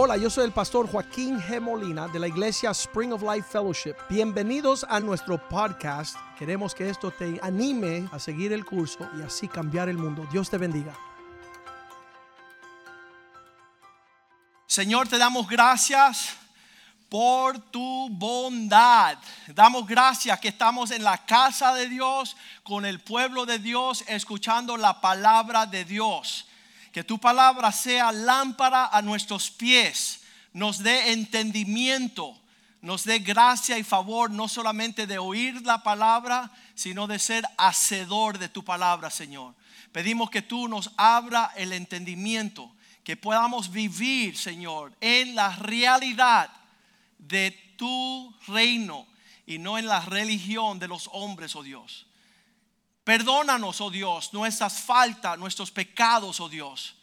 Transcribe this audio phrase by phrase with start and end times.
[0.00, 1.60] Hola, yo soy el pastor Joaquín G.
[1.60, 3.96] Molina de la iglesia Spring of Life Fellowship.
[4.08, 6.16] Bienvenidos a nuestro podcast.
[6.38, 10.24] Queremos que esto te anime a seguir el curso y así cambiar el mundo.
[10.30, 10.96] Dios te bendiga.
[14.68, 16.36] Señor, te damos gracias
[17.08, 19.18] por tu bondad.
[19.48, 24.76] Damos gracias que estamos en la casa de Dios, con el pueblo de Dios, escuchando
[24.76, 26.47] la palabra de Dios.
[26.98, 30.22] Que tu palabra sea lámpara a nuestros pies,
[30.52, 32.36] nos dé entendimiento,
[32.82, 38.36] nos dé gracia y favor, no solamente de oír la palabra, sino de ser hacedor
[38.38, 39.54] de tu palabra, Señor.
[39.92, 42.68] Pedimos que tú nos abra el entendimiento,
[43.04, 46.50] que podamos vivir, Señor, en la realidad
[47.16, 49.06] de tu reino
[49.46, 52.08] y no en la religión de los hombres, oh Dios.
[53.08, 56.96] Perdónanos, oh Dios, nuestras faltas, nuestros pecados, oh Dios,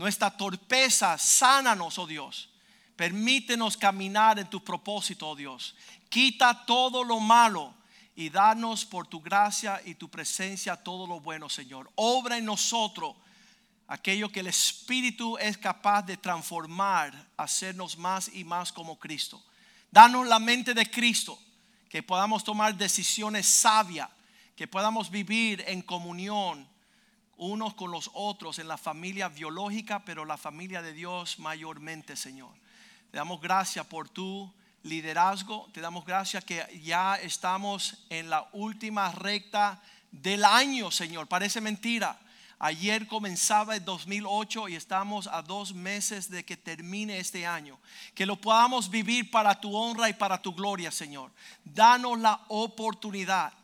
[0.00, 2.48] nuestra torpeza, sánanos, oh Dios.
[2.96, 5.76] Permítenos caminar en tu propósito, oh Dios.
[6.08, 7.74] Quita todo lo malo
[8.16, 11.90] y danos por tu gracia y tu presencia todo lo bueno, Señor.
[11.96, 13.14] Obra en nosotros
[13.88, 19.44] aquello que el Espíritu es capaz de transformar, hacernos más y más como Cristo.
[19.90, 21.38] Danos la mente de Cristo,
[21.90, 24.08] que podamos tomar decisiones sabias,
[24.56, 26.69] que podamos vivir en comunión
[27.40, 32.52] unos con los otros en la familia biológica, pero la familia de Dios mayormente, Señor.
[33.10, 34.52] Te damos gracias por tu
[34.84, 39.82] liderazgo, te damos gracias que ya estamos en la última recta
[40.12, 41.26] del año, Señor.
[41.26, 42.18] Parece mentira
[42.62, 47.78] Ayer comenzaba el 2008 y estamos a dos meses de que termine este año.
[48.14, 51.32] Que lo podamos vivir para tu honra y para tu gloria, Señor.
[51.64, 53.54] Danos la oportunidad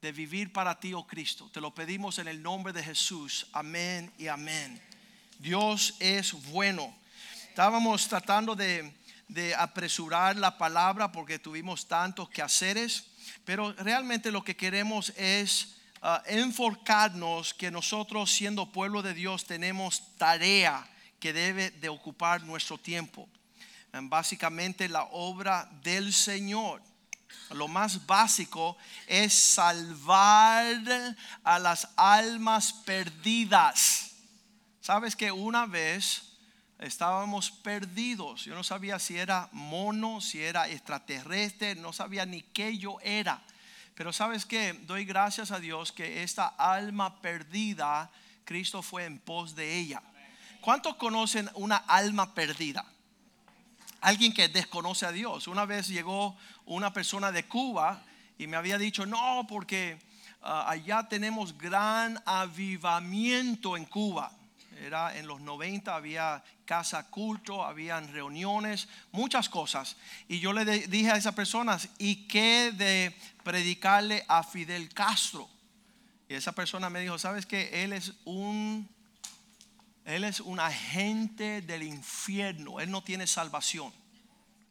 [0.00, 1.50] de vivir para ti, oh Cristo.
[1.52, 3.46] Te lo pedimos en el nombre de Jesús.
[3.52, 4.80] Amén y amén.
[5.38, 6.94] Dios es bueno.
[7.48, 8.92] Estábamos tratando de,
[9.26, 13.06] de apresurar la palabra porque tuvimos tantos quehaceres,
[13.44, 20.16] pero realmente lo que queremos es uh, enfocarnos que nosotros siendo pueblo de Dios tenemos
[20.16, 20.88] tarea
[21.18, 23.28] que debe de ocupar nuestro tiempo.
[23.92, 26.82] Básicamente la obra del Señor.
[27.50, 34.12] Lo más básico es salvar a las almas perdidas.
[34.80, 36.22] Sabes que una vez
[36.78, 38.44] estábamos perdidos.
[38.44, 43.42] Yo no sabía si era mono, si era extraterrestre, no sabía ni qué yo era.
[43.94, 48.10] Pero sabes que doy gracias a Dios que esta alma perdida,
[48.44, 50.02] Cristo fue en pos de ella.
[50.60, 52.84] ¿Cuántos conocen una alma perdida?
[54.00, 55.48] Alguien que desconoce a Dios.
[55.48, 56.36] Una vez llegó
[56.66, 58.02] una persona de Cuba
[58.38, 59.98] y me había dicho, no, porque
[60.42, 64.32] ah, allá tenemos gran avivamiento en Cuba
[64.84, 69.96] era en los 90, había casa culto, habían reuniones, muchas cosas.
[70.28, 75.48] Y yo le dije a esas personas, ¿y qué de predicarle a Fidel Castro?
[76.28, 78.88] Y esa persona me dijo, ¿sabes que Él es un,
[80.08, 83.92] él es un agente del infierno, Él no tiene salvación.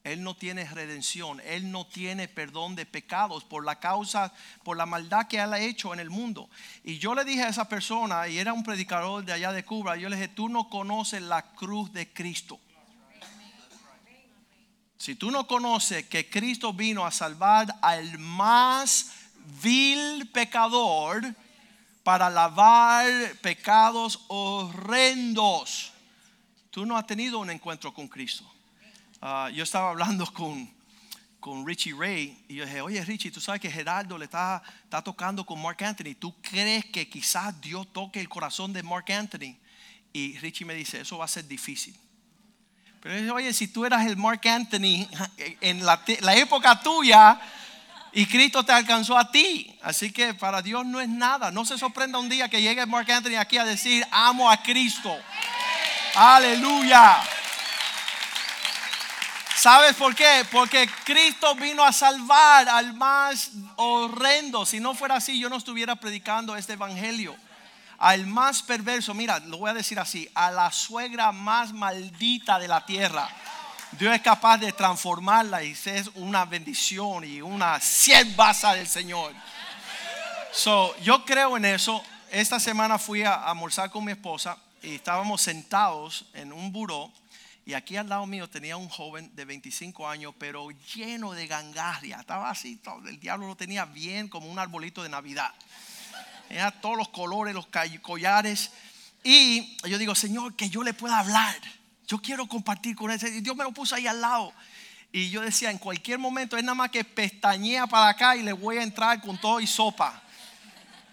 [0.04, 4.34] Él no tiene redención, Él no tiene perdón de pecados por la causa,
[4.64, 6.50] por la maldad que Él ha hecho en el mundo.
[6.84, 9.96] Y yo le dije a esa persona, y era un predicador de allá de Cuba,
[9.96, 12.60] yo le dije, tú no conoces la cruz de Cristo.
[14.98, 19.12] Si tú no conoces que Cristo vino a salvar al más
[19.62, 21.36] vil pecador
[22.08, 23.06] para lavar
[23.42, 25.92] pecados horrendos,
[26.70, 28.50] tú no has tenido un encuentro con Cristo.
[29.22, 30.72] Ah, yo estaba hablando con,
[31.42, 35.02] con Richie Ray y yo dije, oye Richie, tú sabes que Gerardo le está, está
[35.02, 36.16] tocando con Mark Anthony.
[36.18, 39.58] ¿Tú crees que quizás Dios toque el corazón de Mark Anthony?
[40.14, 41.94] Y Richie me dice, eso va a ser difícil.
[43.02, 45.06] Pero yo dije, oye, si tú eras el Mark Anthony
[45.60, 47.38] en la, la época tuya
[48.18, 49.72] y Cristo te alcanzó a ti.
[49.84, 51.52] Así que para Dios no es nada.
[51.52, 55.16] No se sorprenda un día que llegue Mark Anthony aquí a decir, amo a Cristo.
[56.16, 57.22] Aleluya.
[59.56, 60.48] ¿Sabes por qué?
[60.52, 64.66] Porque Cristo vino a salvar al más horrendo.
[64.66, 67.36] Si no fuera así, yo no estuviera predicando este evangelio.
[68.00, 72.68] Al más perverso, mira, lo voy a decir así, a la suegra más maldita de
[72.68, 73.30] la tierra.
[73.92, 79.34] Dios es capaz de transformarla y es una bendición y una siervaza del Señor.
[80.52, 82.04] So, yo creo en eso.
[82.30, 87.12] Esta semana fui a almorzar con mi esposa y estábamos sentados en un buró
[87.68, 92.16] y aquí al lado mío tenía un joven de 25 años, pero lleno de gangarria.
[92.18, 95.54] Estaba así, todo, el diablo lo tenía bien como un arbolito de Navidad.
[96.48, 97.68] Tenía todos los colores, los
[98.02, 98.72] collares.
[99.22, 101.58] Y yo digo, Señor, que yo le pueda hablar.
[102.08, 103.20] Yo quiero compartir con él.
[103.22, 104.54] Y Dios me lo puso ahí al lado.
[105.12, 108.54] Y yo decía, en cualquier momento es nada más que pestañea para acá y le
[108.54, 110.24] voy a entrar con todo y sopa.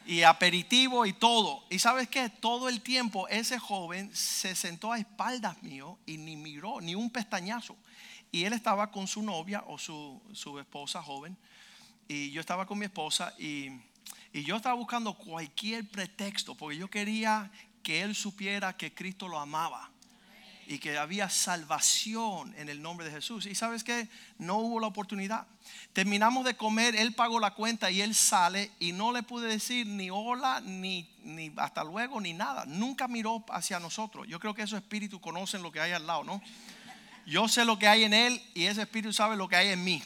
[0.07, 1.65] Y aperitivo y todo.
[1.69, 2.29] Y sabes qué?
[2.29, 7.11] Todo el tiempo ese joven se sentó a espaldas mío y ni miró, ni un
[7.11, 7.77] pestañazo.
[8.31, 11.37] Y él estaba con su novia o su, su esposa joven.
[12.07, 13.71] Y yo estaba con mi esposa y,
[14.33, 17.51] y yo estaba buscando cualquier pretexto porque yo quería
[17.83, 19.94] que él supiera que Cristo lo amaba
[20.67, 23.47] y que había salvación en el nombre de Jesús.
[23.47, 24.09] Y sabes que
[24.39, 25.47] no hubo la oportunidad.
[25.93, 29.87] Terminamos de comer, él pagó la cuenta y él sale y no le pude decir
[29.87, 32.65] ni hola, ni, ni hasta luego, ni nada.
[32.67, 34.27] Nunca miró hacia nosotros.
[34.29, 36.43] Yo creo que esos espíritus conocen lo que hay al lado, ¿no?
[37.27, 39.83] Yo sé lo que hay en él y ese espíritu sabe lo que hay en
[39.83, 40.03] mí.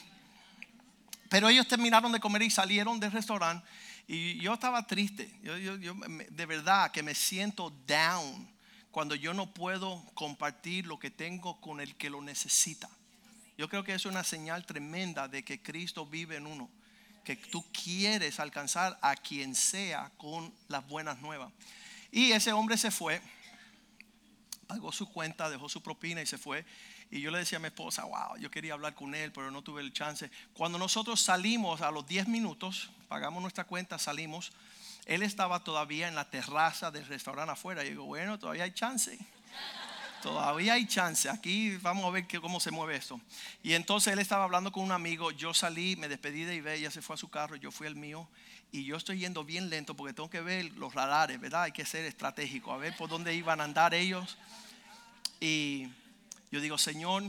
[1.29, 3.67] Pero ellos terminaron de comer y salieron del restaurante
[4.07, 5.31] y yo estaba triste.
[5.43, 5.95] Yo, yo, yo
[6.31, 8.58] de verdad que me siento down
[8.99, 12.91] cuando yo no puedo compartir lo que tengo con el que lo necesita.
[13.57, 16.69] Yo creo que es una señal tremenda de que Cristo vive en uno,
[17.23, 21.53] que tú quieres alcanzar a quien sea con las buenas nuevas.
[22.11, 23.23] Y ese hombre se fue,
[24.67, 26.67] pagó su cuenta, dejó su propina y se fue.
[27.09, 29.63] Y yo le decía a mi esposa, wow, yo quería hablar con él, pero no
[29.63, 30.29] tuve el chance.
[30.55, 34.51] Cuando nosotros salimos a los 10 minutos, pagamos nuestra cuenta, salimos,
[35.09, 37.83] él estaba todavía en la terraza del restaurante afuera.
[37.83, 39.19] Y digo, bueno, todavía hay chance.
[40.23, 41.31] Todavía hay chance.
[41.31, 43.19] Aquí vamos a ver cómo se mueve esto.
[43.63, 45.31] Y entonces él estaba hablando con un amigo.
[45.31, 47.97] Yo salí, me despedí de Ibe, ella se fue a su carro, yo fui al
[47.97, 48.29] mío.
[48.71, 51.63] Y yo estoy yendo bien lento porque tengo que ver los radares, ¿verdad?
[51.63, 54.37] Hay que ser estratégico, a ver por dónde iban a andar ellos.
[55.41, 55.89] Y
[56.53, 57.23] yo digo, Señor,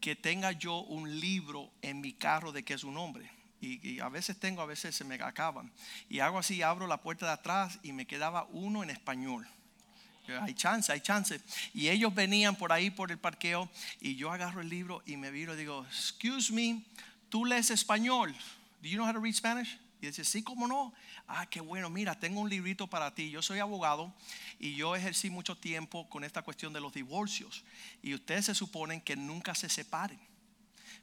[0.00, 3.35] que tenga yo un libro en mi carro de que es un hombre
[3.66, 5.72] y, a veces tengo, a veces se me acaban.
[6.08, 9.46] Y hago así, abro la puerta de atrás y me quedaba uno en español.
[10.42, 11.40] Hay chance, hay chance.
[11.72, 13.70] Y ellos venían por ahí por el parqueo
[14.00, 16.82] y yo agarro el libro y me viro y digo, excuse me,
[17.28, 18.34] ¿tú lees español?
[18.82, 19.78] Do you know how to read Spanish?
[20.00, 20.92] Y dice, sí, ¿cómo no?
[21.28, 23.30] Ah, qué bueno, mira, tengo un librito para ti.
[23.30, 24.12] Yo soy abogado
[24.58, 27.64] y yo ejercí mucho tiempo con esta cuestión de los divorcios.
[28.02, 30.18] Y ustedes se suponen que nunca se separen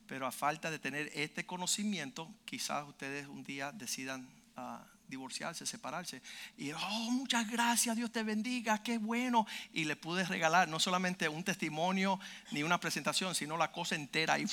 [0.07, 6.21] pero a falta de tener este conocimiento, quizás ustedes un día decidan ah, divorciarse, separarse.
[6.57, 9.45] Y, oh, muchas gracias, Dios te bendiga, qué bueno.
[9.73, 12.19] Y le pude regalar no solamente un testimonio
[12.51, 14.39] ni una presentación, sino la cosa entera.
[14.39, 14.45] Y,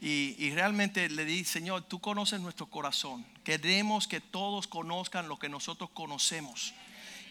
[0.00, 3.24] y, y realmente le di, Señor, tú conoces nuestro corazón.
[3.44, 6.74] Queremos que todos conozcan lo que nosotros conocemos.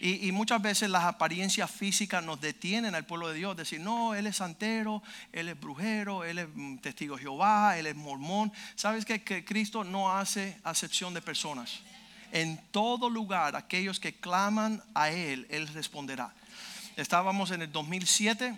[0.02, 3.56] Y, muchas veces las apariencias físicas nos detienen al pueblo de Dios.
[3.56, 5.02] Decir, no, él es santero,
[5.32, 8.52] él es brujero, él es mm, testigo de Jehová, él es mormón.
[8.76, 11.80] ¿Sabes que, que Cristo no hace acepción de personas?
[12.32, 16.34] En todo lugar, aquellos que claman a Él, Él responderá.
[16.98, 18.56] Estábamos en el 2007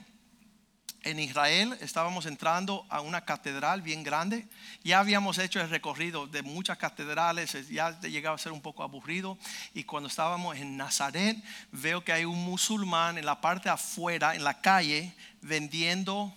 [1.07, 4.45] en Israel, estábamos entrando a una catedral bien grande.
[4.83, 9.37] Ya habíamos hecho el recorrido de muchas catedrales, ya llegaba a ser un poco aburrido.
[9.73, 11.37] Y cuando estábamos en Nazaret,
[11.71, 16.35] veo que hay un musulmán en la parte afuera, en la calle, vendiendo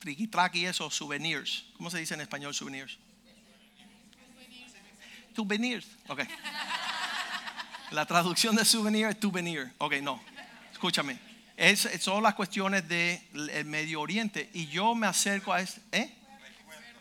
[0.00, 1.66] triqui y esos souvenirs.
[1.76, 2.98] ¿Cómo se dice en español souvenirs?
[5.36, 5.86] Souvenirs.
[6.08, 6.22] Ok.
[7.92, 9.72] La traducción de souvenir es souvenir.
[9.78, 10.20] Ok, no.
[10.72, 14.50] Escúchame es, son las cuestiones del Medio Oriente.
[14.52, 15.80] Y yo me acerco a eso.
[15.92, 16.12] ¿eh?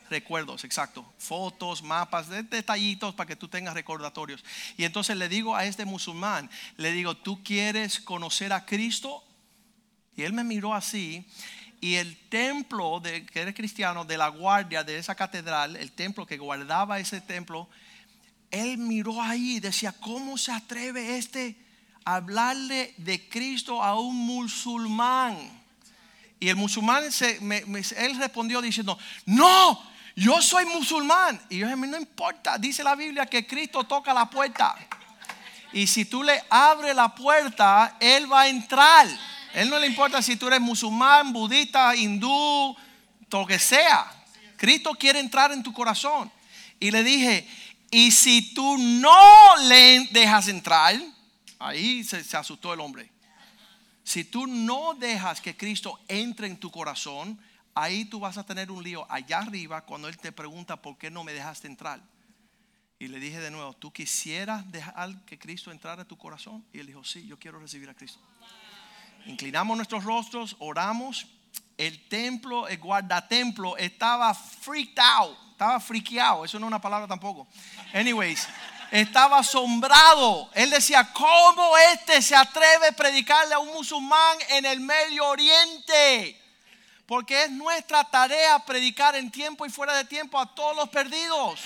[0.10, 1.12] Recuerdos, exacto.
[1.18, 4.44] Fotos, mapas, detallitos para que tú tengas recordatorios.
[4.78, 9.24] Y entonces le digo a este musulmán, le digo, ¿tú quieres conocer a Cristo?
[10.16, 11.26] Y él me miró así.
[11.82, 16.26] Y el templo, de, que era cristiano, de la guardia de esa catedral, el templo
[16.26, 17.68] que guardaba ese templo,
[18.52, 21.58] él miró ahí y decía, ¿cómo se atreve este
[22.06, 25.38] hablarle de Cristo a un musulmán.
[26.40, 27.38] Y el musulmán, se,
[27.98, 29.82] él respondió diciendo, no,
[30.16, 31.42] yo soy musulmán.
[31.50, 34.76] Y yo dije, no importa, dice la Biblia que Cristo toca la puerta.
[35.72, 39.08] Y si tú le abres la puerta, Él va a entrar.
[39.54, 42.76] Él no le importa si tú eres musulmán, budista, hindú,
[43.32, 44.12] lo que sea.
[44.58, 46.32] Cristo quiere entrar en tu corazón.
[46.80, 47.48] Y le dije,
[47.90, 51.00] y si tú no le dejas entrar,
[51.64, 53.10] Ahí se, asustó el hombre.
[54.04, 57.40] Si tú no dejas que Cristo entre en tu corazón,
[57.74, 61.10] ahí tú vas a tener un lío allá arriba cuando Él te pregunta por qué
[61.10, 62.02] no me dejaste entrar.
[63.00, 66.66] Y le dije de nuevo, ¿tú quisieras dejar que Cristo entrara en tu corazón?
[66.72, 68.20] Y él dijo, sí, yo quiero recibir a Cristo.
[69.26, 71.28] Inclinamos nuestros rostros, oramos.
[71.78, 76.46] El templo, el guardatemplo estaba freaked out, estaba friqueado.
[76.46, 77.48] Eso no es una palabra tampoco.
[77.94, 78.48] Anyways,
[78.94, 80.52] estaba asombrado.
[80.54, 86.40] Él decía, ¿cómo este se atreve a predicarle a un musulmán en el Medio Oriente?
[87.08, 91.60] Porque es nuestra tarea predicar en tiempo y fuera de tiempo a todos los perdidos.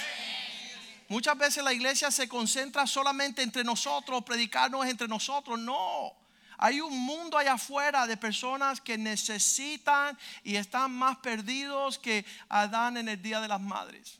[1.09, 5.59] Muchas veces la iglesia se concentra solamente entre nosotros, predicarnos entre nosotros.
[5.59, 6.13] No.
[6.57, 12.95] Hay un mundo allá afuera de personas que necesitan y están más perdidos que Adán
[12.95, 14.17] en el Día de las Madres.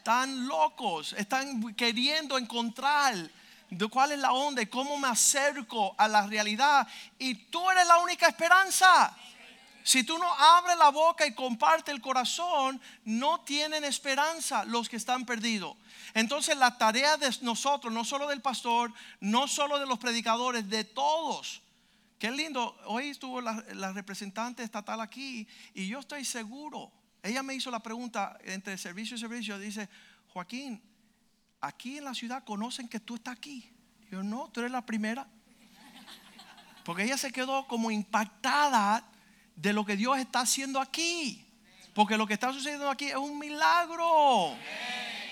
[0.00, 3.14] Están locos, están queriendo encontrar
[3.68, 6.88] de cuál es la onda y cómo me acerco a la realidad.
[7.18, 9.14] Y tú eres la única esperanza.
[9.82, 14.96] Si tú no abres la boca y comparte el corazón, no tienen esperanza los que
[14.96, 15.76] están perdidos.
[16.14, 18.90] Entonces la tarea de nosotros, no solo del pastor,
[19.20, 21.60] no solo de los predicadores, de todos.
[22.18, 26.90] Qué lindo, hoy estuvo la, representante estatal aquí y yo estoy seguro.
[27.22, 29.88] Ella me hizo la pregunta entre servicio y servicio, dice,
[30.28, 30.82] Joaquín,
[31.60, 33.70] aquí en la ciudad conocen que tú estás aquí.
[34.10, 35.26] Yo no, tú eres la primera.
[36.84, 39.04] Porque ella se quedó como impactada
[39.54, 41.46] de lo que Dios está haciendo aquí.
[41.94, 44.56] Porque lo que está sucediendo aquí es un milagro.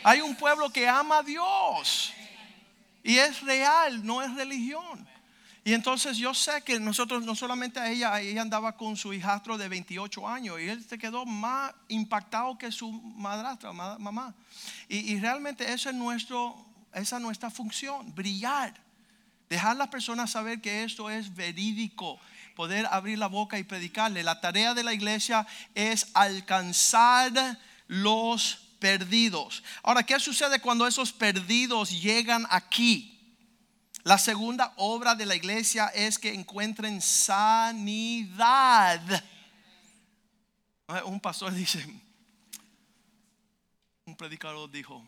[0.05, 2.13] Hay un pueblo que ama a Dios.
[3.03, 5.09] Y es real, no es religión.
[5.65, 9.59] Y entonces yo sé que nosotros, no solamente a ella, ella andaba con su hijastro
[9.59, 14.35] de 28 años y él se quedó más impactado que su madrastra, mamá.
[14.89, 16.57] Y, y realmente eso es nuestro,
[16.95, 18.75] esa es nuestra función, brillar.
[19.49, 22.21] Dejar a las personas saber que esto es verídico,
[22.55, 24.23] poder abrir la boca y predicarle.
[24.23, 29.63] La tarea de la iglesia es alcanzar los perdidos.
[29.83, 33.18] Ahora, ¿qué sucede cuando esos perdidos llegan aquí?
[34.09, 37.63] La segunda obra de la iglesia es que encuentren sanidad.
[41.05, 41.85] Un pastor dice,
[44.07, 45.05] un predicador dijo,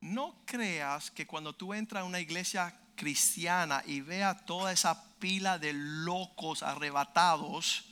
[0.00, 5.58] no creas que cuando tú entras a una iglesia cristiana y veas toda esa pila
[5.58, 7.84] de locos arrebatados,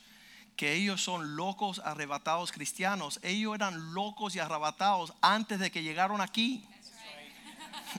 [0.56, 3.20] que ellos son locos arrebatados cristianos.
[3.22, 6.66] Ellos eran locos y arrebatados antes de que llegaron aquí.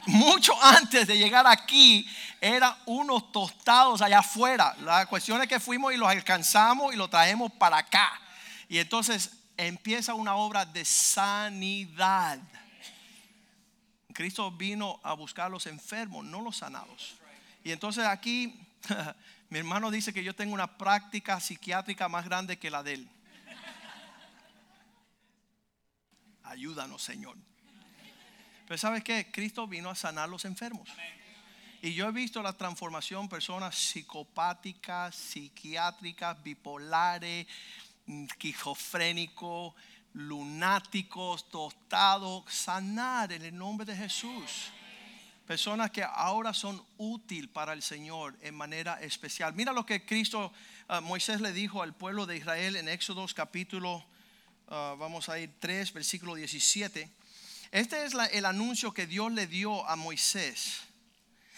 [0.06, 2.08] Mucho antes de llegar aquí
[2.40, 4.76] eran unos tostados allá afuera.
[4.82, 8.12] La cuestión es que fuimos y los alcanzamos y los traemos para acá.
[8.70, 12.40] Y entonces empieza una obra de sanidad.
[14.14, 17.16] Cristo vino a buscar a los enfermos, no los sanados.
[17.64, 18.68] Y entonces aquí
[19.50, 23.10] Mi hermano dice que yo tengo una práctica psiquiátrica más grande que la de él.
[26.44, 27.38] Ayúdanos, Señor.
[28.68, 29.32] Pero ¿sabes qué?
[29.32, 30.90] Cristo vino a sanar los enfermos.
[31.82, 37.48] Y yo he visto la transformación, personas psicopáticas, psiquiátricas, bipolares,
[38.38, 39.74] quijofrénicos,
[40.14, 44.72] lunáticos, tostados, sanar en el nombre de Jesús.
[45.46, 49.54] Personas que ahora son útil para el Señor en manera especial.
[49.54, 50.52] Mira lo que Cristo,
[50.90, 54.04] uh, Moisés le dijo al pueblo de Israel en Éxodo capítulo,
[54.68, 57.10] uh, vamos a ir 3, versículo 17.
[57.72, 60.82] Este es el anuncio que Dios le dio a Moisés.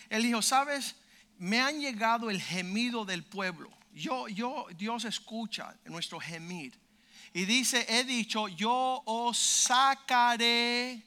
[0.10, 0.96] Él dijo, sabes,
[1.38, 3.70] me han llegado el gemido del pueblo.
[3.94, 6.78] Yo, yo, Dios escucha nuestro gemir.
[7.34, 11.04] Y dice, he dicho, yo os sacaré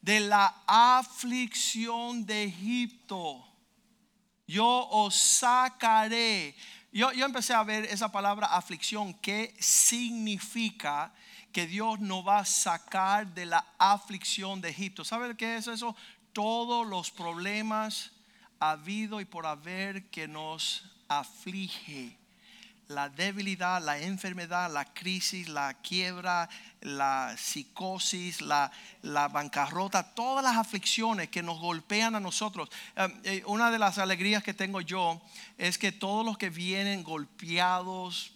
[0.00, 3.46] de la aflicción de Egipto.
[4.46, 6.56] Yo os sacaré.
[6.92, 11.12] Yo, yo empecé a ver esa palabra aflicción, ¿qué significa
[11.52, 15.04] que Dios nos va a sacar de la aflicción de Egipto?
[15.04, 15.96] ¿Sabe qué es eso?
[16.32, 18.12] Todos los problemas
[18.60, 22.16] habido y por haber que nos aflige
[22.90, 26.48] la debilidad, la enfermedad, la crisis, la quiebra,
[26.80, 28.70] la psicosis, la,
[29.28, 32.68] bancarrota, todas las aflicciones que nos golpean a nosotros.
[32.96, 35.22] Eh, eh, una de las alegrías que tengo yo
[35.56, 38.32] es que todos los que vienen golpeados,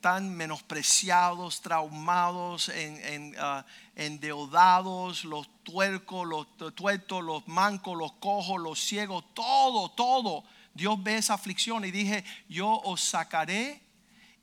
[0.00, 3.64] tan menospreciados, traumados, en, ah,
[3.96, 11.16] endeudados, los tuercos, los tuertos, los mancos, los cojos, los ciegos, todo, todo Dios ve
[11.16, 13.80] esa aflicción y dije, yo os sacaré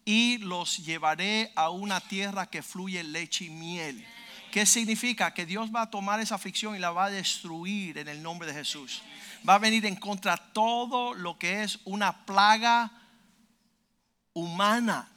[0.06, 4.06] y los llevaré a una tierra que fluye leche y miel.
[4.52, 5.34] ¿Qué significa?
[5.34, 8.48] Que Dios va a tomar esa aflicción y la va a destruir en el nombre
[8.48, 9.02] de Jesús.
[9.48, 12.92] Va a venir en contra todo lo que es una plaga
[14.34, 15.08] humana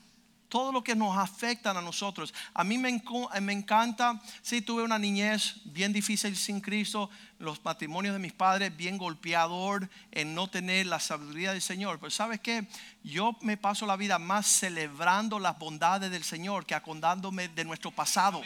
[0.52, 2.35] todo lo que nos afecta a nosotros.
[2.52, 3.02] A mí me,
[3.40, 8.76] me encanta, sí, tuve una niñez bien difícil sin Cristo, los matrimonios de mis padres
[8.76, 11.99] bien golpeador en no tener la sabiduría del Señor.
[11.99, 12.66] Pero sabes qué,
[13.02, 17.90] yo me paso la vida más celebrando las bondades del Señor que acordándome de nuestro
[17.90, 18.42] pasado.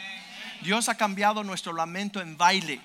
[0.61, 2.79] Dios ha cambiado nuestro lamento en baile.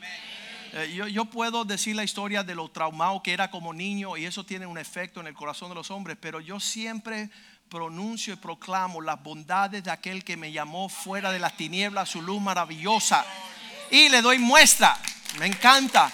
[0.73, 4.25] Eh, yo, yo puedo decir la historia de lo traumado que era como niño y
[4.25, 7.31] eso tiene un efecto en el corazón de los hombres, pero yo siempre
[7.73, 12.21] pronuncio y proclamo las bondades de aquel que me llamó fuera de las tinieblas, su
[12.21, 13.25] luz maravillosa.
[13.91, 14.95] Y le doy muestra.
[15.39, 16.13] Me encanta.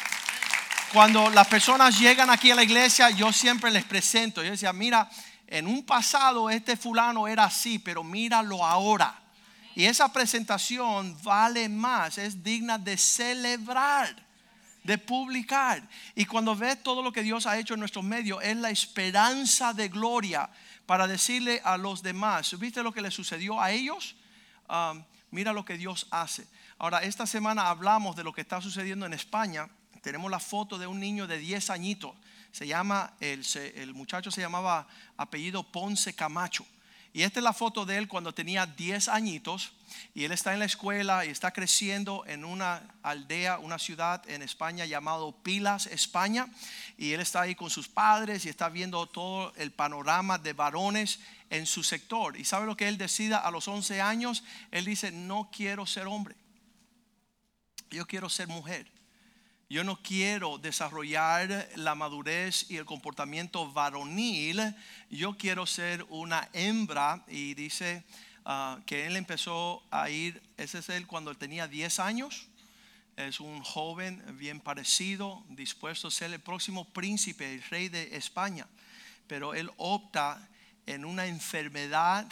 [0.93, 4.45] Cuando las personas llegan aquí a la iglesia, yo siempre les presento.
[4.45, 5.11] Yo decía, mira,
[5.49, 9.21] en un pasado este fulano era así, pero míralo ahora.
[9.75, 14.15] Y esa presentación vale más, es digna de celebrar,
[14.85, 15.83] de publicar.
[16.15, 19.73] Y cuando ves todo lo que Dios ha hecho en nuestros medios, es la esperanza
[19.73, 20.49] de gloria
[20.89, 24.17] para decirle a los demás, ¿viste lo que le sucedió a ellos?
[24.71, 26.49] Um, mira lo que Dios hace.
[26.79, 29.69] Ahora, esta semana hablamos de lo que está sucediendo en España.
[30.01, 32.15] Tenemos la foto de un niño de 10 añitos.
[32.53, 36.65] Se llama, el, el muchacho se llamaba apellido Ponce Camacho.
[37.19, 39.73] Y esta es la foto de él cuando tenía 10 añitos
[40.15, 44.41] y él está en la escuela y está creciendo en una aldea, una ciudad en
[44.41, 46.47] España llamado Pilas, España.
[46.97, 51.19] Y él está ahí con sus padres y está viendo todo el panorama de varones
[51.51, 52.37] en su sector.
[52.37, 54.45] ¿Y sabe lo que él decida a los 11 años?
[54.71, 56.37] Él dice, no quiero ser hombre,
[57.91, 58.89] yo quiero ser mujer.
[59.71, 64.75] Yo no quiero desarrollar la madurez y el comportamiento varonil.
[65.11, 67.23] Yo quiero ser una hembra.
[67.29, 68.03] Y dice
[68.47, 72.49] ah, que él empezó a ir, ese es él cuando tenía 10 años.
[73.19, 78.67] Es un joven bien parecido, dispuesto a ser el próximo príncipe, el rey de España.
[79.27, 80.49] Pero él opta
[80.87, 82.27] en una enfermedad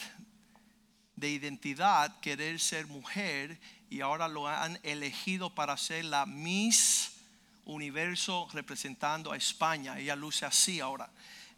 [1.16, 7.15] de identidad, querer ser mujer, y ahora lo han elegido para ser la Miss
[7.66, 9.99] universo representando a España.
[9.99, 11.11] Ella luce así ahora.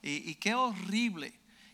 [0.03, 1.33] Y, qué horrible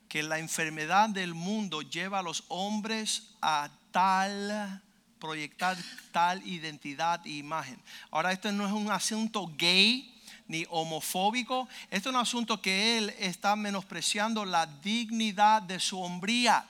[0.09, 4.83] que la enfermedad del mundo lleva a los hombres a tal
[5.19, 5.77] proyectar
[6.13, 7.81] tal identidad e imagen.
[8.11, 10.11] Ahora, esto no es un asunto gay
[10.47, 16.67] ni homofóbico, esto es un asunto que él está menospreciando la dignidad de su hombría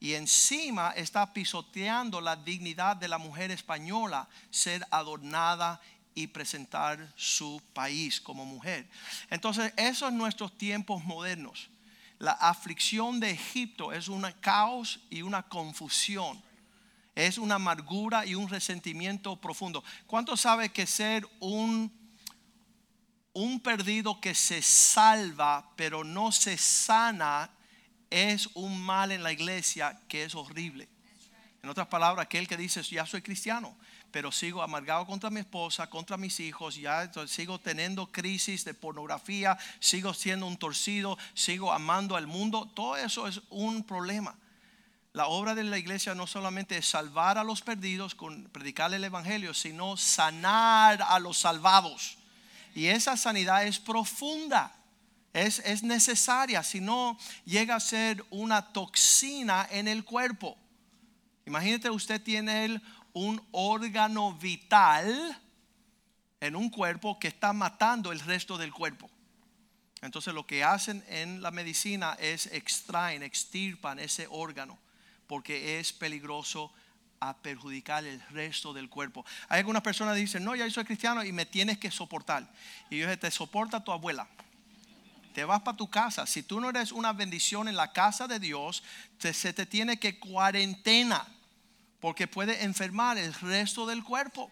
[0.00, 5.80] y encima está pisoteando la dignidad de la mujer española, ser adornada
[6.14, 8.88] y presentar su país como mujer.
[9.30, 11.70] Entonces, esos son nuestros tiempos modernos.
[12.18, 16.42] La aflicción de Egipto es un caos y una confusión.
[17.14, 19.82] Es una amargura y un resentimiento profundo.
[20.06, 21.92] ¿Cuánto sabe que ser un,
[23.32, 27.50] un perdido que se salva pero no se sana
[28.10, 30.88] es un mal en la iglesia que es horrible?
[31.62, 33.76] En otras palabras, aquel que dice, ya soy cristiano,
[34.10, 39.56] pero sigo amargado contra mi esposa, contra mis hijos, ya sigo teniendo crisis de pornografía,
[39.78, 44.36] sigo siendo un torcido, sigo amando al mundo, todo eso es un problema.
[45.12, 49.02] La obra de la iglesia no solamente es salvar a los perdidos con predicar el
[49.02, 52.16] evangelio, sino sanar a los salvados.
[52.74, 54.72] Y esa sanidad es profunda.
[55.32, 60.56] Es, es necesaria, si no llega a ser una toxina en el cuerpo.
[61.46, 65.40] Imagínate usted tiene el un órgano vital
[66.40, 69.10] en un cuerpo que está matando el resto del cuerpo.
[70.02, 74.78] Entonces lo que hacen en la medicina es extraen, extirpan ese órgano
[75.26, 76.72] porque es peligroso
[77.20, 79.24] a perjudicar el resto del cuerpo.
[79.48, 82.50] Hay algunas personas que dicen, no, ya soy cristiano y me tienes que soportar.
[82.88, 84.26] Y yo te soporta tu abuela.
[85.34, 86.26] Te vas para tu casa.
[86.26, 88.82] Si tú no eres una bendición en la casa de Dios,
[89.18, 91.24] se te tiene que cuarentena
[92.00, 94.50] porque puede enfermar el resto del cuerpo.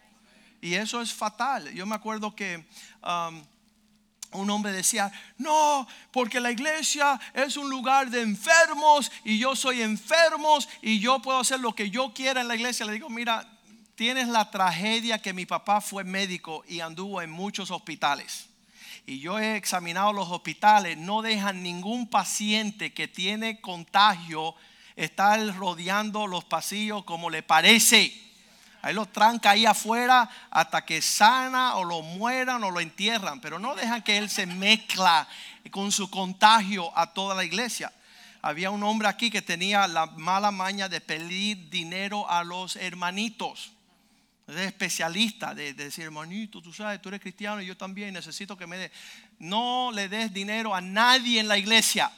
[0.61, 1.71] Y eso es fatal.
[1.73, 2.65] Yo me acuerdo que
[3.03, 3.43] um,
[4.31, 9.81] un hombre decía, no, porque la iglesia es un lugar de enfermos y yo soy
[9.81, 12.85] enfermos y yo puedo hacer lo que yo quiera en la iglesia.
[12.85, 13.47] Le digo, mira,
[13.95, 18.49] tienes la tragedia que mi papá fue médico y anduvo en muchos hospitales.
[19.05, 24.53] Y yo he examinado los hospitales, no dejan ningún paciente que tiene contagio
[24.99, 28.13] estar rodeando los pasillos como le parece.
[28.81, 33.59] Ahí lo tranca ahí afuera hasta que sana o lo mueran o lo entierran, pero
[33.59, 35.27] no dejan que él se mezcla
[35.71, 37.91] con su contagio a toda la iglesia.
[38.41, 43.71] Había un hombre aquí que tenía la mala maña de pedir dinero a los hermanitos.
[44.47, 48.57] Es especialista de, de, decir, hermanito, tú sabes, tú eres cristiano y yo también necesito
[48.57, 48.91] que me dé.
[49.39, 52.11] No le des dinero a nadie en la iglesia.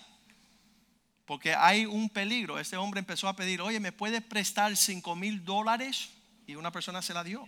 [1.32, 2.60] Porque hay un peligro.
[2.60, 6.10] Este hombre empezó a pedir, oye, ¿me puedes prestar 5 mil dólares?
[6.46, 7.48] Y una persona se la dio.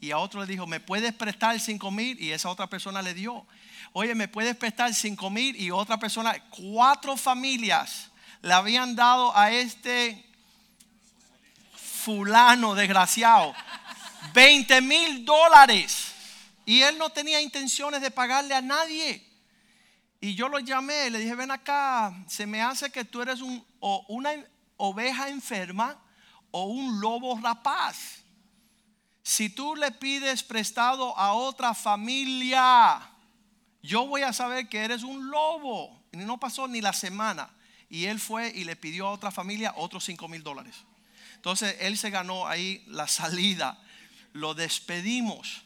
[0.00, 2.20] Y a otro le dijo, ¿me puedes prestar 5 mil?
[2.20, 3.46] Y esa otra persona le dio.
[3.92, 5.54] Oye, ¿me puedes prestar 5 mil?
[5.54, 8.10] Y otra persona, cuatro familias
[8.42, 10.26] le habían dado a este
[11.76, 13.54] fulano desgraciado
[14.34, 16.14] 20 mil dólares.
[16.66, 19.29] Y él no tenía intenciones de pagarle a nadie.
[20.20, 23.64] Y yo lo llamé, le dije, ven acá, se me hace que tú eres un,
[23.80, 24.32] o una
[24.76, 25.98] oveja enferma
[26.50, 28.22] o un lobo rapaz.
[29.22, 33.00] Si tú le pides prestado a otra familia,
[33.82, 36.02] yo voy a saber que eres un lobo.
[36.12, 37.50] Y no pasó ni la semana.
[37.88, 40.84] Y él fue y le pidió a otra familia otros 5 mil dólares.
[41.36, 43.80] Entonces él se ganó ahí la salida.
[44.32, 45.62] Lo despedimos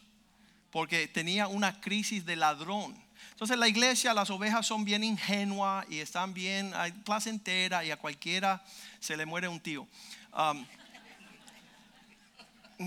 [0.71, 3.04] porque tenía una crisis de ladrón.
[3.35, 6.71] Entonces la iglesia, las ovejas son bien ingenuas y están bien
[7.03, 8.63] placenteras y a cualquiera
[9.01, 9.85] se le muere un tío.
[10.31, 10.65] Um,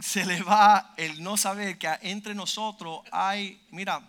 [0.00, 4.00] se le va el no saber que entre nosotros hay, mira,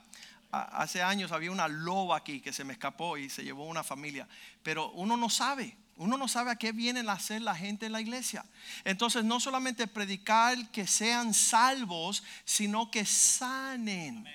[0.50, 4.26] hace años había una loba aquí que se me escapó y se llevó una familia,
[4.64, 5.76] pero uno no sabe.
[5.98, 8.46] Uno no sabe a qué vienen a hacer la gente en la iglesia.
[8.86, 14.26] Entonces, no solamente predicar que sean salvos, sino que sanen.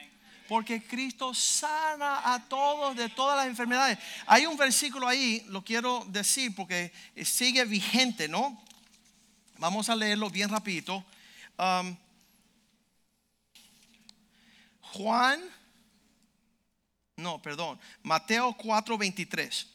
[0.49, 3.99] Porque Cristo sana a todos de todas las enfermedades.
[4.27, 6.93] Hay un versículo ahí, lo quiero decir porque
[7.25, 8.63] sigue vigente, ¿no?
[9.59, 11.05] Vamos a leerlo bien rapidito.
[11.59, 11.97] Um,
[14.81, 15.41] Juan,
[17.17, 19.74] no, perdón, Mateo 4:23.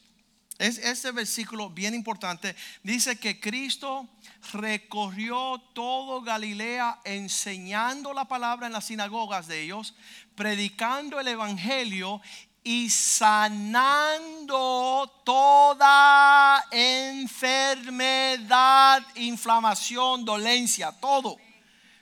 [0.60, 2.54] Es ese versículo bien importante.
[2.82, 4.06] Dice que Cristo
[4.52, 9.94] recorrió todo Galilea enseñando la palabra en las sinagogas de ellos,
[10.34, 12.20] predicando el evangelio
[12.62, 14.50] y sanando
[15.24, 17.32] toda enfermedad,
[19.14, 21.38] inflamación, dolencia, todo.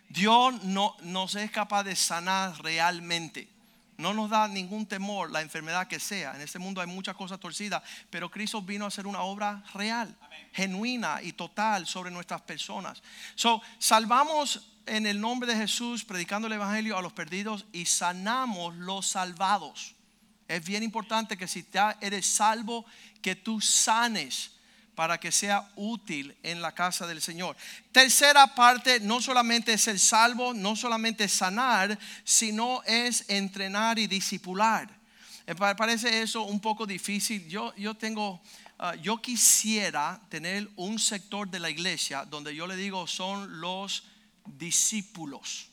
[0.09, 3.57] Dios no nos es capaz de sanar realmente.
[3.99, 6.35] No nos da ningún temor la enfermedad que sea.
[6.37, 10.17] En este mundo hay muchas cosas torcidas, pero Cristo vino a hacer una obra real,
[10.53, 13.03] genuina y total sobre nuestras personas.
[13.35, 18.77] So, salvamos en el nombre de Jesús, predicando el Evangelio a los perdidos y sanamos
[18.77, 19.97] los salvados.
[20.47, 21.67] Es bien importante que si
[22.01, 22.87] eres salvo,
[23.21, 24.58] que tú sanes
[24.99, 27.57] para que sea útil en la casa del Señor.
[27.93, 34.91] Tercera parte, no solamente es el salvo, no solamente sanar, sino es entrenar y disipular.
[35.47, 37.49] Me parece eso un poco difícil.
[37.49, 38.43] Yo, yo tengo,
[38.81, 44.03] ah, yo quisiera tener un sector de la iglesia donde yo le digo son los
[44.47, 45.69] discípulos.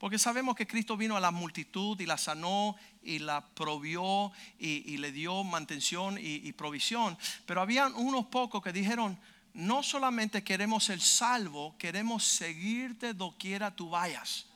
[0.00, 4.96] Porque sabemos que Cristo vino a la multitud y la sanó y la provió y,
[4.96, 7.18] le dio mantención y, provisión.
[7.44, 9.18] Pero habían unos pocos que dijeron,
[9.52, 14.46] no solamente queremos ser salvo, queremos seguirte doquiera tú vayas.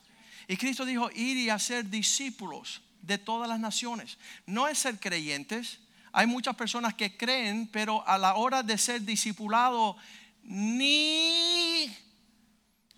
[0.48, 4.16] Y Cristo dijo, ir y hacer discípulos de todas las naciones.
[4.46, 5.78] No es ser creyentes.
[6.12, 9.98] Hay muchas personas que creen, pero a la hora de ser discipulado,
[10.42, 11.94] ni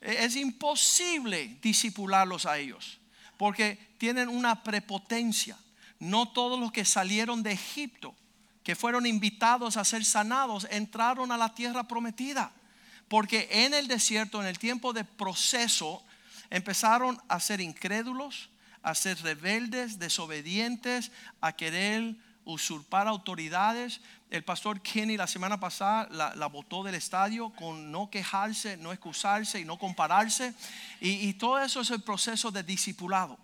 [0.07, 3.01] es imposible discipularlos a ellos
[3.37, 5.57] porque tienen una prepotencia.
[5.99, 8.15] No todos los que salieron de Egipto,
[8.63, 12.53] que fueron invitados a ser sanados, entraron a la tierra prometida.
[13.09, 16.05] Porque en el desierto, en el tiempo de proceso,
[16.51, 18.51] empezaron a ser incrédulos,
[18.83, 22.17] a ser rebeldes, desobedientes, a querer
[22.47, 24.01] usurpar autoridades.
[24.31, 28.93] El pastor Kenny la semana pasada la, la botó del estadio con no quejarse, no
[28.93, 30.55] excusarse y no compararse.
[31.01, 33.39] Y, todo eso es el proceso de discipulado.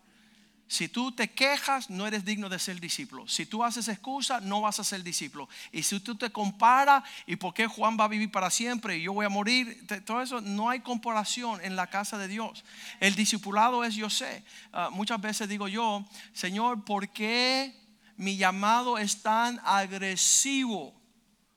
[0.69, 3.29] Si tú te quejas, no eres digno de ser discípulo.
[3.29, 5.47] Si tú haces excusa, no vas a ser discípulo.
[5.71, 9.03] Y si tú te comparas, ¿y por qué Juan va a vivir para siempre y
[9.03, 9.87] yo voy a morir?
[10.07, 12.65] Todo eso, no hay comparación en la casa de Dios.
[13.01, 14.45] El discipulado es yo sé.
[14.73, 17.82] Ah, muchas veces digo yo, Señor, ¿por qué
[18.17, 20.95] mi llamado es tan agresivo?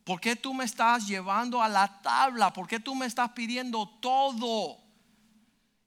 [0.03, 2.53] ¿Por qué tú me estás llevando a la tabla?
[2.53, 4.77] ¿Por qué tú me estás pidiendo todo?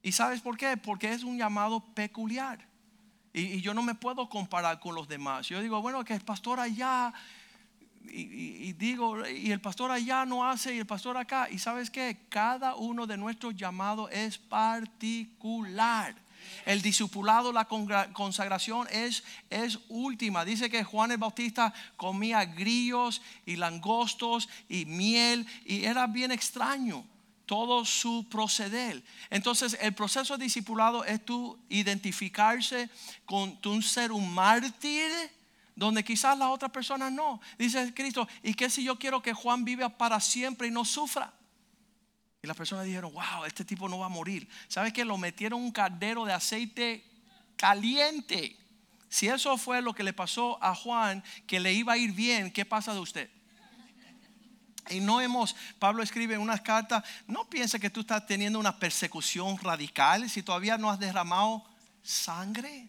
[0.02, 0.76] ¿Y sabes por qué?
[0.76, 2.66] Porque es un llamado peculiar.
[3.32, 5.46] Y, yo no me puedo comparar con los demás.
[5.48, 7.12] Yo digo, bueno, que el pastor allá,
[8.10, 11.48] y, digo, y el pastor allá no hace, y el pastor acá.
[11.50, 16.14] Y sabes que cada uno de nuestros llamados es particular.
[16.64, 20.44] El discipulado, la consagración es, es última.
[20.44, 27.04] Dice que Juan el Bautista comía grillos y langostos y miel y era bien extraño
[27.48, 29.02] todo su proceder.
[29.30, 32.90] Entonces, el proceso de discipulado es tú identificarse
[33.24, 35.10] con un ser un mártir
[35.74, 37.40] donde quizás la otra persona no.
[37.56, 41.32] Dice Cristo, ¿y qué si yo quiero que Juan viva para siempre y no sufra?
[42.48, 44.48] Las personas dijeron, wow, este tipo no va a morir.
[44.68, 47.04] ¿Sabes que Lo metieron un caldero de aceite
[47.58, 48.56] caliente.
[49.10, 52.50] Si eso fue lo que le pasó a Juan, que le iba a ir bien,
[52.50, 53.30] ¿qué pasa de usted?
[54.90, 58.78] Y no hemos, Pablo escribe en unas cartas, no piensa que tú estás teniendo una
[58.78, 61.64] persecución radical si todavía no has derramado
[62.02, 62.88] sangre.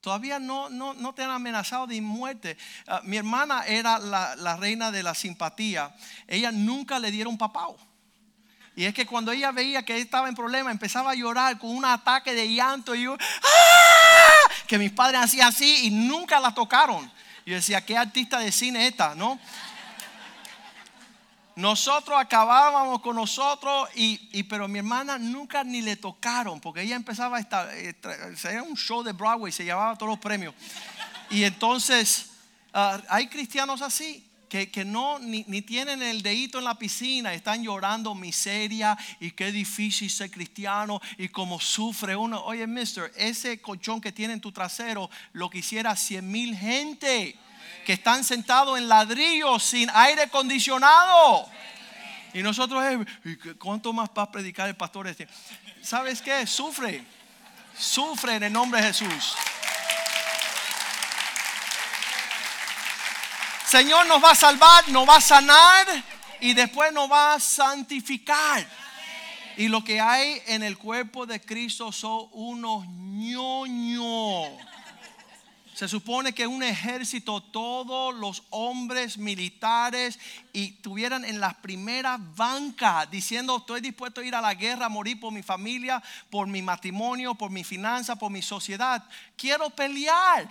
[0.00, 2.56] Todavía no, no, no te han amenazado de muerte.
[2.86, 5.94] Ah, mi hermana era la, la, reina de la simpatía.
[6.26, 7.76] Ella nunca le dieron papao.
[8.78, 11.84] Y es que cuando ella veía que estaba en problema, empezaba a llorar con un
[11.84, 12.94] ataque de llanto.
[12.94, 14.52] Y yo, ¡Ah!
[14.68, 17.10] que mis padres hacían así y nunca la tocaron.
[17.44, 19.16] Yo decía, ¿qué artista de cine esta?
[19.16, 19.36] ¿No?
[21.56, 27.38] Nosotros acabábamos con nosotros, y, pero mi hermana nunca ni le tocaron, porque ella empezaba
[27.38, 27.96] a estar, eh,
[28.44, 30.54] era un show de Broadway, se llevaba todos los premios.
[31.30, 32.30] Y entonces
[32.72, 38.14] ah, hay cristianos así, que, no ni, tienen el dedito en la piscina, están llorando
[38.14, 42.42] miseria y qué difícil ser cristiano y cómo sufre uno.
[42.44, 47.36] Oye, mister, ese colchón que tiene en tu trasero lo quisiera cien mil gente
[47.84, 51.48] que están sentados en ladrillos sin aire acondicionado.
[52.34, 52.82] Y nosotros,
[53.58, 55.28] ¿cuánto más va a predicar el pastor este?
[55.82, 56.46] ¿Sabes qué?
[56.46, 57.04] Sufre.
[57.78, 59.34] Sufre en el nombre de Jesús.
[63.68, 65.86] Señor nos va a salvar, nos va a sanar
[66.40, 68.66] y después nos va a santificar.
[69.56, 74.48] Y lo que hay en el cuerpo de Cristo son unos ñoños
[75.78, 80.18] se supone que un ejército, todos los hombres militares
[80.52, 84.88] y tuvieran en las primeras bancas diciendo estoy dispuesto a ir a la guerra, a
[84.88, 89.04] morir por mi familia, por mi matrimonio, por mi finanza, por mi sociedad.
[89.36, 90.48] Quiero pelear.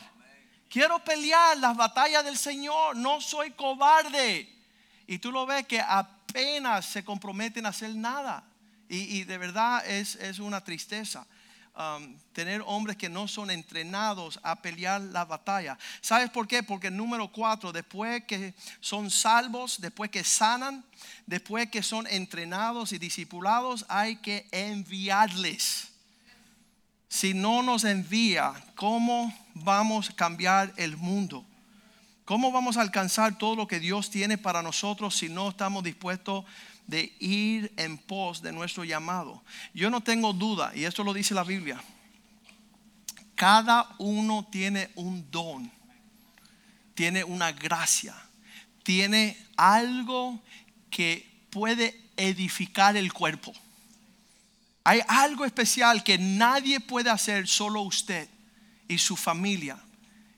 [0.69, 2.95] Quiero pelear las batallas del Señor.
[2.95, 4.53] No soy cobarde.
[5.08, 8.43] Y tú lo ves que apenas se comprometen a hacer nada.
[8.89, 11.25] Y, de verdad es, es una tristeza.
[11.75, 15.77] Um, tener hombres que no son entrenados a pelear la batalla.
[16.01, 16.63] ¿Sabes por qué?
[16.63, 20.84] Porque número cuatro, después que son salvos, después que sanan,
[21.27, 25.89] después que son entrenados y discipulados, hay que enviarles.
[27.09, 31.45] Si no nos envía, ¿cómo vamos a cambiar el mundo?
[32.25, 36.43] ¿Cómo vamos a alcanzar todo lo que Dios tiene para nosotros si no estamos dispuestos
[36.87, 39.43] de ir en pos de nuestro llamado.
[39.73, 41.83] Yo no tengo duda, y esto lo dice la Biblia,
[43.35, 45.71] cada uno tiene un don,
[46.95, 48.15] tiene una gracia,
[48.83, 50.39] tiene algo
[50.89, 53.53] que puede edificar el cuerpo.
[54.88, 58.30] Hay algo especial que nadie puede hacer, solo usted
[58.88, 59.78] y su familia.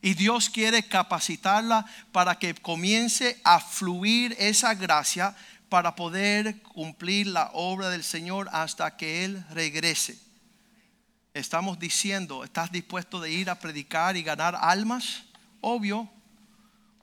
[0.02, 5.36] Y Dios quiere capacitarla para que comience a fluir esa gracia
[5.70, 10.18] para poder cumplir la obra del Señor hasta que Él regrese.
[11.36, 15.26] Estamos diciendo, ¿estás dispuesto de ir a predicar y ganar almas?
[15.62, 16.10] Obvio,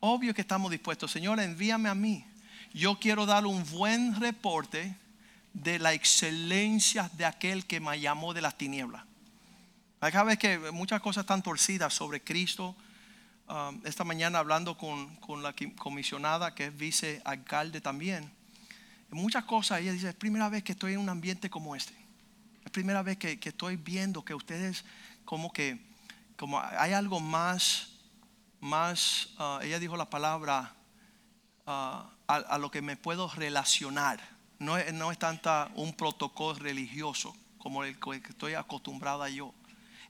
[0.00, 1.12] obvio que estamos dispuestos.
[1.12, 2.24] Señor, envíame a mí.
[2.74, 4.96] Yo quiero dar un buen reporte
[5.62, 9.04] de la excelencia de aquel que me llamó de las tinieblas.
[10.00, 12.76] Cada vez que muchas cosas están torcidas sobre Cristo.
[13.48, 18.30] Um, esta mañana hablando con, con la comisionada que es vicealcalde también
[19.10, 21.94] muchas cosas ella dice, es primera vez que estoy en un ambiente como este.
[22.64, 24.84] Es primera vez que, estoy viendo que ustedes
[25.24, 25.78] como que,
[26.36, 27.90] como hay algo más,
[28.60, 30.74] más, ah, ella dijo la palabra,
[31.66, 34.20] ah, a, lo que me puedo relacionar.
[34.58, 39.52] No, no es tanta un protocolo religioso como el que estoy acostumbrada yo.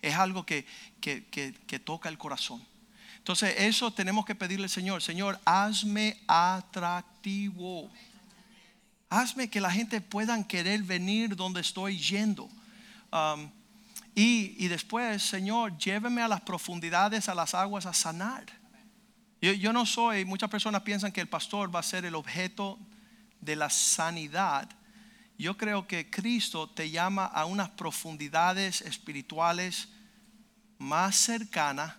[0.03, 0.67] Es algo que,
[1.01, 2.65] que, que toca el corazón.
[3.27, 7.91] Entonces eso tenemos que pedirle al Señor, Señor, hazme atractivo.
[9.11, 12.49] Hazme que la gente puedan querer venir donde estoy yendo.
[13.11, 13.51] Um,
[14.15, 18.47] y, después, Señor, lléveme a las profundidades, a las aguas a sanar.
[19.43, 22.79] Yo, yo, no soy, muchas personas piensan que el pastor va a ser el objeto
[23.47, 24.69] de la sanidad.
[25.39, 29.89] Yo creo que Cristo te llama a unas profundidades espirituales
[30.79, 31.95] más cercanas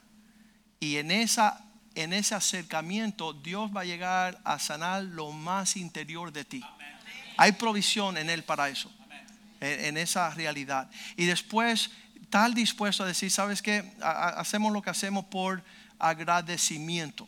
[0.80, 1.64] y en, esa,
[1.96, 6.64] en ese acercamiento Dios va a llegar a sanar lo más interior de ti.
[7.38, 8.92] Hay provisión en Él para eso,
[9.60, 10.90] en, esa realidad.
[11.16, 11.92] Y después,
[12.30, 13.94] tal dispuesto a decir, ¿sabes qué?
[14.02, 15.64] hacemos lo que hacemos por
[16.00, 17.28] agradecimiento.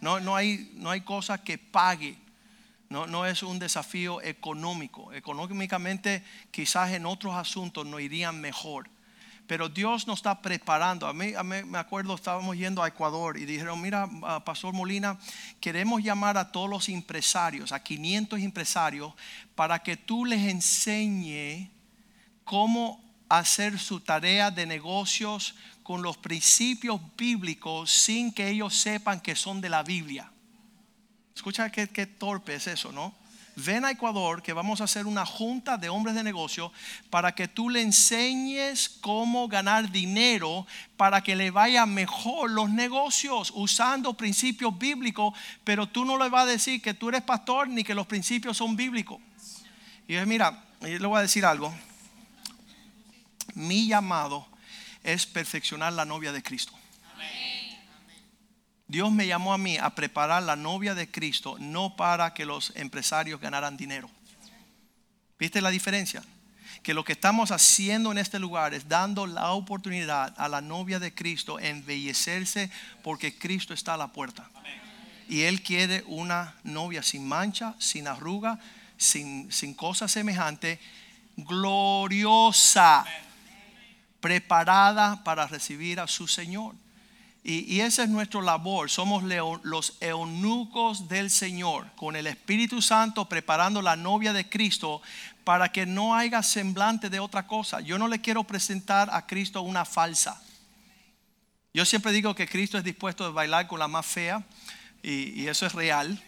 [0.00, 2.16] No, no, hay, no hay cosa que pague.
[2.92, 5.12] No, no es un desafío económico.
[5.14, 8.90] Económicamente quizás en otros asuntos no irían mejor.
[9.46, 11.06] Pero Dios nos está preparando.
[11.06, 15.18] A mí, me acuerdo, estábamos yendo a Ecuador y dijeron, mira, ah, Pastor Molina,
[15.58, 19.14] queremos llamar a todos los empresarios, a 500 empresarios,
[19.54, 21.70] para que tú les enseñe
[22.44, 29.34] cómo hacer su tarea de negocios con los principios bíblicos sin que ellos sepan que
[29.34, 30.31] son de la Biblia.
[31.34, 33.14] Escucha qué, qué torpe es eso, ¿no?
[33.54, 36.72] Ven a Ecuador que vamos a hacer una junta de hombres de negocio
[37.10, 40.66] para que tú le enseñes cómo ganar dinero
[40.96, 46.44] para que le vaya mejor los negocios usando principios bíblicos, pero tú no le vas
[46.44, 49.20] a decir que tú eres pastor ni que los principios son bíblicos.
[50.08, 51.74] Y es, mira, yo le voy a decir algo.
[53.54, 54.46] Mi llamado
[55.02, 56.72] es perfeccionar la novia de Cristo.
[58.92, 62.76] Dios me llamó a mí a preparar la novia de Cristo, no para que los
[62.76, 64.10] empresarios ganaran dinero.
[65.38, 66.22] ¿Viste la diferencia?
[66.82, 70.98] Que lo que estamos haciendo en este lugar es dando la oportunidad a la novia
[70.98, 72.70] de Cristo embellecerse
[73.02, 74.50] porque Cristo está a la puerta.
[75.26, 78.58] Y Él quiere una novia sin mancha, sin arruga,
[78.98, 80.78] sin, sin cosa semejante,
[81.38, 83.06] gloriosa,
[84.20, 86.74] preparada para recibir a su Señor.
[87.44, 88.88] Y, esa es nuestra labor.
[88.88, 95.02] Somos los eunucos del Señor, con el Espíritu Santo preparando la novia de Cristo
[95.42, 97.80] para que no haya semblante de otra cosa.
[97.80, 100.40] Yo no le quiero presentar a Cristo una falsa.
[101.74, 104.44] Yo siempre digo que Cristo es dispuesto a bailar con la más fea
[105.02, 106.22] y eso es real.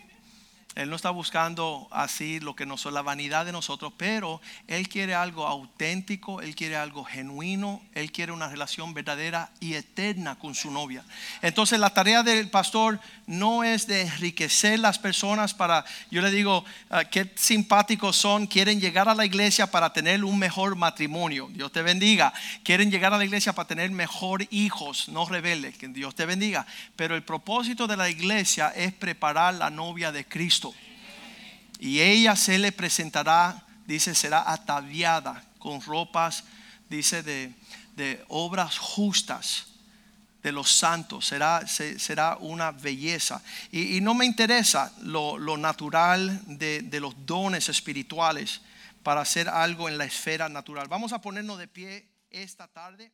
[0.75, 4.89] Él no está buscando así lo que no son la vanidad de nosotros, pero Él
[4.89, 10.55] quiere algo auténtico, Él quiere algo genuino, Él quiere una relación verdadera y eterna con
[10.55, 11.05] su novia.
[11.43, 16.65] Entonces la tarea del pastor no es de enriquecer las personas para, yo le digo,
[16.91, 21.71] ah, qué simpáticos son, quieren llegar a la iglesia para tener un mejor matrimonio, Dios
[21.71, 22.33] te bendiga,
[22.65, 26.67] quieren llegar a la iglesia para tener mejor hijos, no rebeldes, que Dios te bendiga,
[26.97, 30.64] pero el propósito de la iglesia es preparar la novia de Cristo.
[31.85, 36.45] Y ella se le presentará, dice, será ataviada con ropas,
[36.89, 37.53] dice, de,
[37.95, 39.67] de obras justas
[40.43, 41.27] de los santos.
[41.27, 43.43] Será, se- será una belleza.
[43.71, 48.63] Y, no me interesa lo, lo natural de, de los dones espirituales
[49.03, 50.89] para hacer algo en la esfera natural.
[50.89, 53.13] Vamos a ponernos de pie esta tarde.